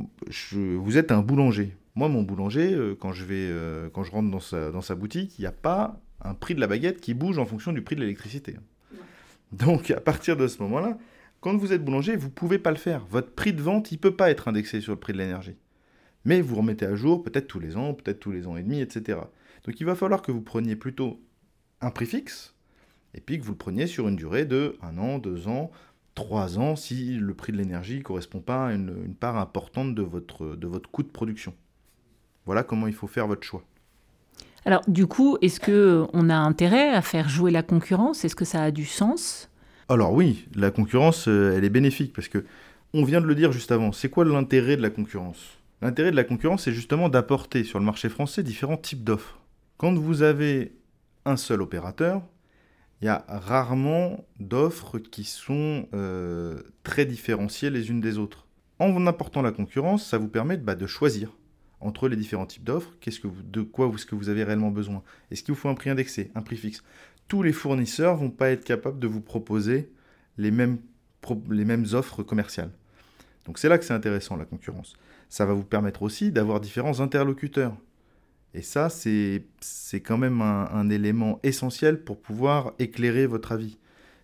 vous 0.53 0.97
êtes 0.97 1.11
un 1.11 1.21
boulanger 1.21 1.77
Moi, 1.97 2.09
mon 2.09 2.23
boulanger, 2.23 2.73
euh, 2.73 2.95
quand, 2.95 3.13
je 3.13 3.25
vais, 3.25 3.49
euh, 3.49 3.89
quand 3.93 4.05
je 4.05 4.13
rentre 4.13 4.31
dans 4.31 4.41
sa, 4.41 4.71
dans 4.71 4.81
sa 4.81 4.95
boutique, 4.95 5.39
il 5.39 5.43
n'y 5.43 5.47
a 5.47 5.53
pas 5.53 6.01
un 6.23 6.35
prix 6.35 6.55
de 6.55 6.61
la 6.61 6.67
baguette 6.67 7.01
qui 7.01 7.15
bouge 7.15 7.39
en 7.39 7.45
fonction 7.45 7.73
du 7.73 7.83
prix 7.83 7.97
de 7.97 8.01
l'électricité. 8.01 8.57
Donc, 9.53 9.91
à 9.91 10.01
partir 10.01 10.37
de 10.37 10.47
ce 10.47 10.63
moment-là, 10.63 10.99
quand 11.41 11.57
vous 11.57 11.73
êtes 11.73 11.85
boulanger, 11.85 12.17
vous 12.17 12.29
ne 12.29 12.33
pouvez 12.33 12.59
pas 12.59 12.71
le 12.71 12.77
faire. 12.77 13.05
Votre 13.07 13.31
prix 13.33 13.53
de 13.53 13.61
vente, 13.61 13.93
il 13.93 13.97
ne 13.97 14.01
peut 14.01 14.15
pas 14.15 14.31
être 14.31 14.49
indexé 14.49 14.81
sur 14.81 14.93
le 14.93 14.99
prix 14.99 15.13
de 15.13 15.19
l'énergie. 15.19 15.57
Mais 16.25 16.41
vous 16.41 16.57
remettez 16.57 16.87
à 16.87 16.95
jour 16.95 17.23
peut-être 17.23 17.47
tous 17.47 17.61
les 17.61 17.77
ans, 17.77 17.93
peut-être 17.93 18.21
tous 18.21 18.33
les 18.33 18.47
ans 18.47 18.57
et 18.57 18.63
demi, 18.63 18.81
etc. 18.81 19.19
Donc, 19.65 19.79
il 19.81 19.85
va 19.85 19.95
falloir 19.95 20.23
que 20.23 20.33
vous 20.33 20.41
preniez 20.41 20.77
plutôt 20.77 21.21
un 21.81 21.91
prix 21.91 22.07
fixe, 22.07 22.54
et 23.15 23.21
puis 23.21 23.39
que 23.39 23.45
vous 23.45 23.53
le 23.53 23.59
preniez 23.59 23.87
sur 23.87 24.09
une 24.09 24.17
durée 24.17 24.45
de 24.45 24.77
un 24.83 24.99
an, 24.99 25.19
deux 25.19 25.49
ans, 25.49 25.71
trois 26.15 26.59
ans, 26.59 26.77
si 26.77 27.15
le 27.15 27.35
prix 27.35 27.53
de 27.53 27.59
l'énergie 27.59 27.99
ne 27.99 28.03
correspond 28.03 28.41
pas 28.41 28.67
à 28.67 28.73
une, 28.73 28.95
une, 29.05 29.15
part 29.15 29.37
importante 29.37 29.95
de 29.95 30.03
votre, 30.03 30.57
de 30.57 30.67
votre 30.67 30.91
coût 30.91 31.03
de 31.03 31.09
production. 31.09 31.55
Voilà 32.47 32.63
comment 32.63 32.87
il 32.87 32.95
faut 32.95 33.07
faire 33.07 33.27
votre 33.27 33.43
choix. 33.43 33.63
Alors, 34.67 34.83
du 34.89 35.07
coup, 35.07 35.37
est-ce 35.43 35.61
qu'on 35.61 36.31
a 36.31 36.37
intérêt 36.37 36.91
à 36.91 37.03
faire 37.03 37.29
jouer 37.29 37.51
la 37.51 37.63
concurrence? 37.63 38.25
Est-ce 38.25 38.37
que 38.37 38.45
ça 38.45 38.63
a 38.63 38.71
du 38.71 38.87
sens? 38.87 39.51
Alors 39.89 40.15
oui, 40.15 40.47
la 40.55 40.71
concurrence, 40.71 41.29
euh, 41.29 41.55
elle 41.55 41.65
est 41.65 41.71
bénéfique 41.71 42.15
parce 42.15 42.29
que 42.29 42.45
on 42.95 43.05
vient 43.05 43.21
de 43.21 43.27
le 43.27 43.35
dire 43.35 43.53
juste 43.53 43.73
avant. 43.73 43.93
C'est 43.93 44.09
quoi 44.09 44.25
l'intérêt 44.25 44.77
de 44.77 44.83
la 44.83 44.89
concurrence? 44.89 45.59
L'intérêt 45.83 46.11
de 46.11 46.17
la 46.17 46.25
concurrence, 46.25 46.63
c'est 46.63 46.73
justement 46.73 47.09
d'apporter 47.09 47.65
sur 47.65 47.79
le 47.79 47.85
marché 47.85 48.09
français 48.09 48.43
différents 48.43 48.79
types 48.79 49.05
d'offres. 49.05 49.41
Quand 49.77 49.93
vous 49.93 50.23
avez 50.23 50.73
un 51.27 51.37
seul 51.37 51.61
opérateur, 51.61 52.23
il 53.05 53.09
y 53.09 53.11
a 53.11 53.27
rarement 53.29 54.25
d'offres 54.41 54.99
qui 54.99 55.25
sont 55.25 55.87
euh, 55.93 56.63
très 56.85 57.05
différenciées 57.05 57.69
les 57.69 57.91
unes 57.91 58.01
des 58.01 58.17
autres. 58.17 58.47
En 58.79 59.07
apportant 59.07 59.43
la 59.43 59.53
concurrence, 59.53 60.07
ça 60.07 60.17
vous 60.17 60.29
permet 60.29 60.57
bah, 60.57 60.75
de 60.75 60.87
choisir 60.87 61.37
entre 61.81 62.09
les 62.09 62.17
différents 62.17 62.47
types 62.47 62.65
d'offres, 62.65 62.97
de 63.23 63.61
quoi 63.61 63.93
est-ce 63.95 64.07
que 64.07 64.15
vous 64.15 64.31
avez 64.31 64.43
réellement 64.43 64.71
besoin 64.71 65.03
Est-ce 65.31 65.43
qu'il 65.43 65.53
vous 65.53 65.61
faut 65.61 65.69
un 65.69 65.75
prix 65.75 65.91
indexé, 65.91 66.31
un 66.35 66.41
prix 66.41 66.57
fixe? 66.57 66.83
Tous 67.29 67.43
les 67.43 67.53
fournisseurs 67.53 68.17
vont 68.17 68.31
pas 68.31 68.49
être 68.49 68.65
capables 68.65 68.99
de 68.99 69.07
vous 69.07 69.21
proposer 69.21 69.93
les 70.39 70.51
mêmes, 70.51 70.79
les 71.51 71.67
mêmes 71.67 71.85
offres 71.93 72.23
commerciales. 72.23 72.71
Donc 73.45 73.59
c'est 73.59 73.69
là 73.69 73.77
que 73.77 73.85
c'est 73.85 73.93
intéressant 73.93 74.37
la 74.37 74.47
concurrence. 74.47 74.95
Ça 75.29 75.45
va 75.45 75.53
vous 75.53 75.63
permettre 75.63 76.01
aussi 76.05 76.33
d'avoir 76.33 76.59
différents 76.59 77.01
interlocuteurs. 77.01 77.77
Et 78.55 78.63
ça, 78.63 78.89
c'est 78.89 79.43
quand 80.01 80.19
même 80.19 80.41
un, 80.41 80.69
un, 80.73 80.89
élément 80.89 81.41
essentiel 81.43 82.03
pour 82.03 82.21
pouvoir 82.21 82.73
éclairer 82.79 83.27
votre 83.27 83.53
avis. 83.53 83.79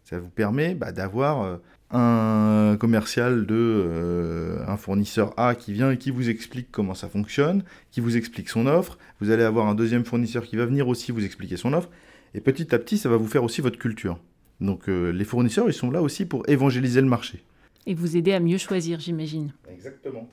Ça 0.05 0.19
vous 0.19 0.29
permet 0.29 0.75
bah, 0.75 0.93
d'avoir 0.93 1.43
euh, 1.43 1.57
un 1.93 2.77
commercial 2.79 3.47
de 3.47 3.55
euh, 3.57 4.65
un 4.67 4.77
fournisseur 4.77 5.35
A 5.37 5.55
qui 5.55 5.73
vient 5.73 5.91
et 5.91 5.99
qui 5.99 6.11
vous 6.11 6.29
explique 6.29 6.69
comment 6.71 6.95
ça 6.95 7.09
fonctionne, 7.09 7.65
qui 7.91 8.01
vous 8.01 8.17
explique 8.17 8.49
son 8.49 8.67
offre. 8.67 8.99
Vous 9.21 9.31
allez 9.31 9.43
avoir 9.43 9.67
un 9.67 9.75
deuxième 9.75 10.05
fournisseur 10.05 10.45
qui 10.45 10.57
va 10.57 10.67
venir 10.67 10.89
aussi 10.89 11.11
vous 11.11 11.25
expliquer 11.25 11.57
son 11.57 11.73
offre. 11.73 11.91
Et 12.35 12.41
petit 12.41 12.75
à 12.75 12.79
petit, 12.79 12.99
ça 12.99 13.09
va 13.09 13.17
vous 13.17 13.27
faire 13.27 13.43
aussi 13.43 13.61
votre 13.61 13.79
culture. 13.79 14.21
Donc 14.61 14.89
euh, 14.89 15.11
les 15.11 15.25
fournisseurs, 15.25 15.69
ils 15.69 15.75
sont 15.75 15.91
là 15.91 16.03
aussi 16.03 16.27
pour 16.27 16.49
évangéliser 16.49 17.01
le 17.01 17.09
marché. 17.09 17.43
Et 17.87 17.95
vous 17.95 18.17
aider 18.17 18.33
à 18.33 18.41
mieux 18.41 18.59
choisir, 18.59 19.01
j'imagine. 19.01 19.53
Exactement. 19.69 20.29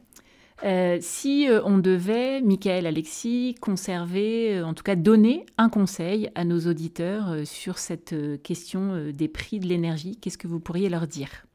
Euh, 0.64 0.98
si 1.02 1.48
euh, 1.48 1.62
on 1.66 1.78
devait, 1.78 2.42
Michael, 2.42 2.88
Alexis, 2.88 3.56
conserver, 3.62 4.58
euh, 4.58 4.66
en 4.66 4.74
tout 4.74 4.84
cas 4.84 4.96
donner 4.96 5.46
un 5.58 5.70
conseil 5.70 6.32
à 6.34 6.46
nos 6.46 6.60
auditeurs 6.62 7.46
sur 7.46 7.78
cette 7.78 8.16
question 8.42 9.12
des 9.12 9.28
prix 9.28 9.60
de 9.60 9.68
l'énergie, 9.68 10.18
qu'est-ce 10.18 10.38
que 10.38 10.48
vous 10.48 10.60
pourriez 10.60 10.90
leur 10.90 11.08
dire? 11.08 11.46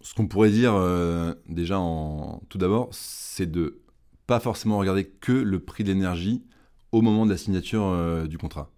Ce 0.00 0.14
qu'on 0.14 0.28
pourrait 0.28 0.50
dire 0.50 0.74
déjà 1.48 1.78
en, 1.78 2.40
tout 2.48 2.58
d'abord, 2.58 2.88
c'est 2.92 3.50
de 3.50 3.80
pas 4.26 4.38
forcément 4.38 4.78
regarder 4.78 5.04
que 5.04 5.32
le 5.32 5.58
prix 5.58 5.82
de 5.82 5.92
l'énergie 5.92 6.44
au 6.92 7.02
moment 7.02 7.26
de 7.26 7.30
la 7.30 7.36
signature 7.36 8.28
du 8.28 8.38
contrat. 8.38 8.70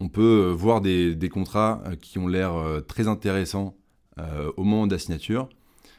On 0.00 0.08
peut 0.08 0.50
voir 0.50 0.80
des, 0.80 1.14
des 1.14 1.28
contrats 1.28 1.82
qui 2.00 2.18
ont 2.18 2.26
l'air 2.26 2.54
très 2.88 3.06
intéressants 3.06 3.76
au 4.18 4.64
moment 4.64 4.88
de 4.88 4.92
la 4.92 4.98
signature, 4.98 5.48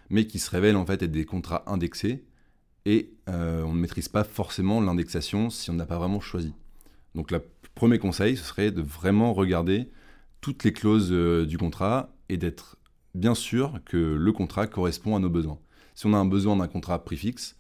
mais 0.10 0.28
qui 0.28 0.40
se 0.40 0.50
révèlent 0.50 0.78
en 0.78 0.86
fait 0.86 1.02
être 1.02 1.12
des 1.12 1.26
contrats 1.26 1.64
indexés 1.68 2.26
et 2.86 3.12
euh, 3.28 3.64
on 3.64 3.74
ne 3.74 3.80
maîtrise 3.80 4.08
pas 4.08 4.24
forcément 4.24 4.80
l'indexation 4.80 5.50
si 5.50 5.70
on 5.70 5.74
n'a 5.74 5.86
pas 5.86 5.98
vraiment 5.98 6.22
choisi. 6.22 6.54
Donc 7.16 7.32
le 7.32 7.42
premier 7.76 8.00
conseil, 8.00 8.38
ce 8.38 8.44
serait 8.44 8.72
de 8.72 8.82
vraiment 8.82 9.34
regarder 9.34 9.90
toutes 10.42 10.64
les 10.64 10.72
clauses 10.72 11.12
euh, 11.12 11.46
du 11.46 11.58
contrat 11.58 12.16
et 12.30 12.38
d'être 12.38 12.78
bien 13.14 13.36
sûr 13.36 13.80
que 13.86 13.98
le 13.98 14.32
contrat 14.32 14.68
correspond 14.68 15.16
à 15.16 15.20
nos 15.20 15.30
besoins. 15.30 15.60
Si 15.96 16.06
on 16.06 16.14
a 16.14 16.18
un 16.18 16.26
besoin 16.26 16.56
d'un 16.56 16.68
contrat 16.68 17.04
prix 17.04 17.18
fixe, 17.18 17.58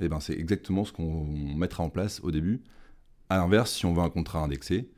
eh 0.00 0.08
ben 0.08 0.20
c'est 0.20 0.38
exactement 0.38 0.84
ce 0.84 0.92
qu'on 0.92 1.26
mettra 1.26 1.82
en 1.82 1.90
place 1.90 2.20
au 2.22 2.30
début. 2.30 2.62
À 3.28 3.36
l'inverse, 3.36 3.72
si 3.72 3.86
on 3.86 3.92
veut 3.92 4.02
un 4.02 4.10
contrat 4.10 4.40
indexé, 4.40 4.90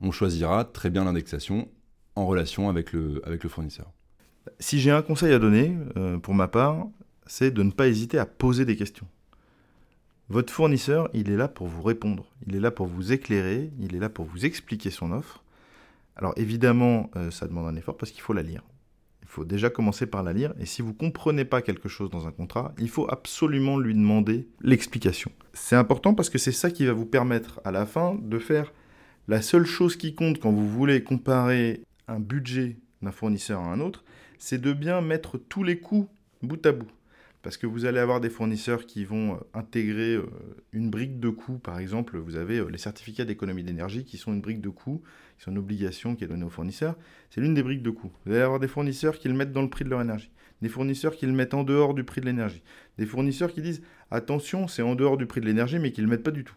on 0.00 0.10
choisira 0.10 0.64
très 0.64 0.90
bien 0.90 1.04
l'indexation 1.04 1.68
en 2.16 2.26
relation 2.26 2.68
avec 2.68 2.92
le, 2.92 3.22
avec 3.24 3.42
le 3.44 3.48
fournisseur. 3.48 3.92
Si 4.58 4.80
j'ai 4.80 4.90
un 4.90 5.02
conseil 5.02 5.32
à 5.32 5.38
donner, 5.38 5.76
euh, 5.96 6.18
pour 6.18 6.34
ma 6.34 6.48
part, 6.48 6.86
c'est 7.26 7.50
de 7.50 7.62
ne 7.62 7.70
pas 7.70 7.88
hésiter 7.88 8.18
à 8.18 8.26
poser 8.26 8.64
des 8.64 8.76
questions. 8.76 9.06
Votre 10.28 10.52
fournisseur, 10.52 11.08
il 11.14 11.30
est 11.30 11.36
là 11.36 11.48
pour 11.48 11.66
vous 11.66 11.82
répondre, 11.82 12.26
il 12.46 12.56
est 12.56 12.60
là 12.60 12.70
pour 12.70 12.86
vous 12.86 13.12
éclairer, 13.12 13.70
il 13.78 13.94
est 13.94 13.98
là 13.98 14.08
pour 14.08 14.24
vous 14.24 14.46
expliquer 14.46 14.90
son 14.90 15.12
offre. 15.12 15.42
Alors 16.16 16.32
évidemment, 16.36 17.10
euh, 17.16 17.30
ça 17.30 17.46
demande 17.46 17.66
un 17.66 17.76
effort 17.76 17.96
parce 17.96 18.12
qu'il 18.12 18.22
faut 18.22 18.32
la 18.32 18.42
lire. 18.42 18.62
Il 19.22 19.28
faut 19.28 19.44
déjà 19.44 19.70
commencer 19.70 20.06
par 20.06 20.22
la 20.22 20.32
lire, 20.32 20.52
et 20.60 20.66
si 20.66 20.82
vous 20.82 20.88
ne 20.88 20.94
comprenez 20.94 21.44
pas 21.44 21.62
quelque 21.62 21.88
chose 21.88 22.10
dans 22.10 22.26
un 22.26 22.32
contrat, 22.32 22.74
il 22.78 22.88
faut 22.88 23.10
absolument 23.10 23.78
lui 23.78 23.94
demander 23.94 24.48
l'explication. 24.60 25.32
C'est 25.54 25.76
important 25.76 26.14
parce 26.14 26.30
que 26.30 26.38
c'est 26.38 26.52
ça 26.52 26.70
qui 26.70 26.86
va 26.86 26.92
vous 26.92 27.06
permettre 27.06 27.60
à 27.64 27.70
la 27.70 27.86
fin 27.86 28.14
de 28.14 28.38
faire 28.38 28.72
la 29.28 29.40
seule 29.40 29.64
chose 29.64 29.96
qui 29.96 30.14
compte 30.14 30.38
quand 30.38 30.50
vous 30.50 30.68
voulez 30.68 31.02
comparer 31.02 31.82
un 32.08 32.20
budget 32.20 32.76
d'un 33.00 33.12
fournisseur 33.12 33.60
à 33.60 33.72
un 33.72 33.80
autre, 33.80 34.04
c'est 34.42 34.60
de 34.60 34.72
bien 34.72 35.00
mettre 35.00 35.38
tous 35.38 35.62
les 35.62 35.78
coûts 35.78 36.08
bout 36.42 36.66
à 36.66 36.72
bout. 36.72 36.90
Parce 37.42 37.56
que 37.56 37.68
vous 37.68 37.84
allez 37.84 38.00
avoir 38.00 38.20
des 38.20 38.28
fournisseurs 38.28 38.86
qui 38.86 39.04
vont 39.04 39.34
euh, 39.34 39.36
intégrer 39.54 40.14
euh, 40.14 40.26
une 40.72 40.90
brique 40.90 41.20
de 41.20 41.28
coûts. 41.28 41.58
Par 41.58 41.78
exemple, 41.78 42.18
vous 42.18 42.34
avez 42.34 42.58
euh, 42.58 42.68
les 42.68 42.78
certificats 42.78 43.24
d'économie 43.24 43.62
d'énergie 43.62 44.04
qui 44.04 44.18
sont 44.18 44.32
une 44.32 44.40
brique 44.40 44.60
de 44.60 44.68
coûts, 44.68 45.00
qui 45.38 45.44
sont 45.44 45.52
une 45.52 45.58
obligation 45.58 46.16
qui 46.16 46.24
est 46.24 46.26
donnée 46.26 46.44
aux 46.44 46.50
fournisseurs. 46.50 46.96
C'est 47.30 47.40
l'une 47.40 47.54
des 47.54 47.62
briques 47.62 47.84
de 47.84 47.90
coûts. 47.90 48.10
Vous 48.26 48.32
allez 48.32 48.42
avoir 48.42 48.58
des 48.58 48.66
fournisseurs 48.66 49.16
qui 49.20 49.28
le 49.28 49.34
mettent 49.34 49.52
dans 49.52 49.62
le 49.62 49.70
prix 49.70 49.84
de 49.84 49.90
leur 49.90 50.00
énergie. 50.00 50.32
Des 50.60 50.68
fournisseurs 50.68 51.14
qui 51.14 51.26
le 51.26 51.32
mettent 51.32 51.54
en 51.54 51.62
dehors 51.62 51.94
du 51.94 52.02
prix 52.02 52.20
de 52.20 52.26
l'énergie. 52.26 52.64
Des 52.98 53.06
fournisseurs 53.06 53.52
qui 53.52 53.62
disent 53.62 53.82
attention, 54.10 54.66
c'est 54.66 54.82
en 54.82 54.96
dehors 54.96 55.18
du 55.18 55.26
prix 55.26 55.40
de 55.40 55.46
l'énergie, 55.46 55.78
mais 55.78 55.92
qui 55.92 56.00
ne 56.00 56.06
le 56.06 56.10
mettent 56.10 56.24
pas 56.24 56.32
du 56.32 56.42
tout. 56.42 56.56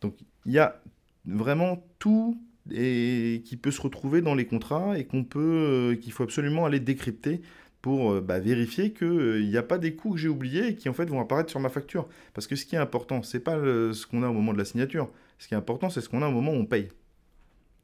Donc 0.00 0.14
il 0.46 0.52
y 0.52 0.60
a 0.60 0.80
vraiment 1.26 1.84
tout 1.98 2.40
et 2.72 3.42
qui 3.44 3.56
peut 3.56 3.70
se 3.70 3.80
retrouver 3.80 4.20
dans 4.20 4.34
les 4.34 4.46
contrats 4.46 4.98
et 4.98 5.04
qu'on 5.04 5.24
peut, 5.24 5.40
euh, 5.40 5.96
qu'il 5.96 6.12
faut 6.12 6.22
absolument 6.22 6.66
aller 6.66 6.80
décrypter 6.80 7.40
pour 7.82 8.12
euh, 8.12 8.20
bah, 8.20 8.38
vérifier 8.38 8.92
qu'il 8.92 9.48
n'y 9.48 9.56
a 9.56 9.62
pas 9.62 9.78
des 9.78 9.94
coûts 9.94 10.12
que 10.12 10.18
j'ai 10.18 10.28
oubliés 10.28 10.68
et 10.68 10.74
qui 10.74 10.88
en 10.88 10.92
fait 10.92 11.06
vont 11.06 11.20
apparaître 11.20 11.50
sur 11.50 11.60
ma 11.60 11.70
facture. 11.70 12.08
Parce 12.34 12.46
que 12.46 12.56
ce 12.56 12.64
qui 12.64 12.74
est 12.74 12.78
important, 12.78 13.22
c'est 13.22 13.40
pas 13.40 13.56
ce 13.56 14.06
qu'on 14.06 14.22
a 14.22 14.28
au 14.28 14.32
moment 14.32 14.52
de 14.52 14.58
la 14.58 14.64
signature. 14.64 15.10
Ce 15.38 15.48
qui 15.48 15.54
est 15.54 15.56
important, 15.56 15.88
c'est 15.88 16.00
ce 16.00 16.08
qu'on 16.08 16.22
a 16.22 16.28
au 16.28 16.32
moment 16.32 16.52
où 16.52 16.56
on 16.56 16.66
paye. 16.66 16.88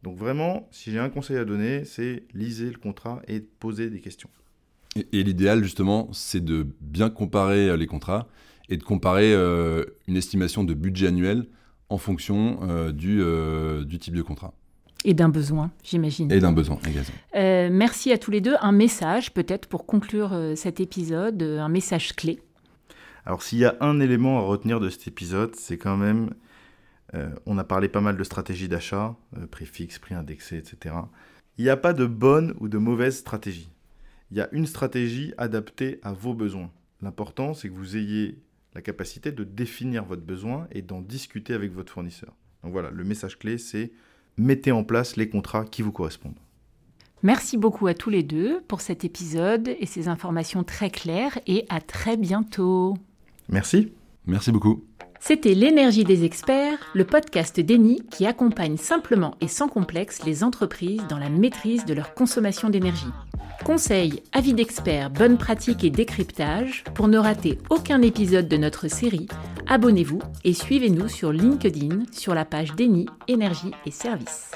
Donc 0.03 0.19
vraiment, 0.19 0.69
si 0.71 0.93
j'ai 0.93 0.99
un 0.99 1.09
conseil 1.09 1.37
à 1.37 1.45
donner, 1.45 1.85
c'est 1.85 2.25
lisez 2.35 2.71
le 2.71 2.79
contrat 2.79 3.23
et 3.27 3.41
poser 3.41 3.91
des 3.91 4.01
questions. 4.01 4.29
Et, 5.13 5.23
l'idéal, 5.23 5.63
justement, 5.63 6.09
c'est 6.13 6.45
de 6.45 6.67
bien 6.81 7.11
comparer 7.11 7.77
les 7.77 7.87
contrats 7.87 8.29
et 8.69 8.77
de 8.77 8.83
comparer 8.83 9.33
euh, 9.33 9.85
une 10.09 10.17
estimation 10.17 10.65
de 10.65 10.75
budget 10.75 11.09
annuel 11.09 11.47
en 11.89 11.99
fonction 11.99 12.61
euh, 12.63 12.93
euh, 13.05 13.85
du 13.85 13.99
type 13.99 14.15
de 14.15 14.23
contrat. 14.23 14.55
Et 15.05 15.15
d'un 15.15 15.29
besoin, 15.29 15.71
j'imagine. 15.85 16.31
Et 16.33 16.41
d'un 16.41 16.53
besoin, 16.53 16.79
également. 16.87 17.09
Euh, 17.37 17.69
merci 17.71 18.13
à 18.13 18.19
tous 18.19 18.31
les 18.31 18.41
deux. 18.41 18.55
Un 18.61 18.73
message, 18.73 19.33
peut-être, 19.33 19.69
pour 19.69 19.87
conclure 19.87 20.33
euh, 20.33 20.57
cet 20.57 20.81
épisode, 20.81 21.43
euh, 21.43 21.61
un 21.61 21.69
message 21.69 22.15
clé. 22.17 22.41
Alors, 23.25 23.43
s'il 23.43 23.59
y 23.59 23.65
a 23.65 23.77
un 23.81 24.01
élément 24.01 24.39
à 24.39 24.43
retenir 24.43 24.81
de 24.81 24.89
cet 24.89 25.07
épisode, 25.09 25.55
c'est 25.55 25.79
quand 25.79 25.97
même. 25.97 26.31
euh, 27.15 27.31
on 27.47 27.57
a 27.59 27.65
parlé 27.65 27.89
pas 27.89 28.01
mal 28.01 28.17
de 28.17 28.25
stratégie 28.25 28.69
d'achat, 28.69 29.15
euh, 29.37 29.47
prix 29.47 29.67
fixe, 29.67 29.99
prix 30.01 30.15
indexé, 30.15 30.57
etc. 30.57 30.95
Il 31.59 31.65
n'y 31.65 31.71
a 31.71 31.77
pas 31.77 31.93
de 31.93 32.05
bonne 32.07 32.55
ou 32.59 32.69
de 32.69 32.79
mauvaise 32.79 33.17
stratégie. 33.17 33.71
Il 34.33 34.37
y 34.37 34.41
a 34.41 34.49
une 34.51 34.67
stratégie 34.67 35.33
adaptée 35.39 36.01
à 36.03 36.13
vos 36.13 36.35
besoins. 36.35 36.71
L'important, 37.01 37.55
c'est 37.55 37.69
que 37.69 37.75
vous 37.75 37.97
ayez 37.97 38.41
la 38.75 38.83
capacité 38.83 39.31
de 39.31 39.45
définir 39.45 40.05
votre 40.05 40.23
besoin 40.23 40.67
et 40.73 40.83
d'en 40.83 41.01
discuter 41.01 41.55
avec 41.55 41.73
votre 41.73 41.93
fournisseur. 41.93 42.35
Donc 42.65 42.73
voilà, 42.73 42.91
le 42.91 43.05
message 43.05 43.39
clé, 43.39 43.57
c'est 43.57 43.93
mettez 44.37 44.73
en 44.73 44.85
place 44.85 45.17
les 45.17 45.29
contrats 45.29 45.65
qui 45.65 45.83
vous 45.83 45.93
correspondent. 45.93 46.39
Merci 47.23 47.57
beaucoup 47.57 47.87
à 47.87 47.95
tous 47.95 48.11
les 48.11 48.23
deux 48.23 48.61
pour 48.69 48.81
cet 48.81 49.05
épisode 49.05 49.69
et 49.81 49.87
ces 49.87 50.09
informations 50.09 50.65
très 50.65 50.91
claires 50.91 51.39
et 51.47 51.65
à 51.69 51.81
très 51.81 52.17
bientôt. 52.17 52.95
Merci. 53.49 53.93
Merci 54.27 54.53
beaucoup. 54.53 54.85
C'était 55.19 55.55
L'énergie 55.55 56.05
des 56.05 56.25
experts, 56.25 56.79
le 56.95 57.05
podcast 57.05 57.59
d'Eni 57.59 58.03
qui 58.11 58.27
accompagne 58.27 58.77
simplement 58.77 59.35
et 59.41 59.49
sans 59.49 59.69
complexe 59.69 60.25
les 60.25 60.45
entreprises 60.45 61.03
dans 61.09 61.19
la 61.19 61.31
maîtrise 61.31 61.85
de 61.85 61.95
leur 61.95 62.15
consommation 62.15 62.69
d'énergie. 62.69 63.07
Conseils, 63.65 64.23
avis 64.33 64.55
d'experts, 64.55 65.11
bonnes 65.11 65.39
pratiques 65.39 65.83
et 65.83 65.91
décryptage, 65.91 66.85
pour 66.95 67.09
ne 67.09 67.19
rater 67.19 67.59
aucun 67.71 68.03
épisode 68.03 68.47
de 68.47 68.57
notre 68.57 68.89
série, 68.89 69.27
Abonnez-vous 69.69 70.21
et 70.45 70.55
suivez-nous 70.55 71.09
sur 71.09 71.33
LinkedIn 71.33 72.05
sur 72.13 72.35
la 72.35 72.45
page 72.45 72.75
Déni, 72.75 73.07
Énergie 73.27 73.73
et 73.85 73.91
Services. 73.91 74.53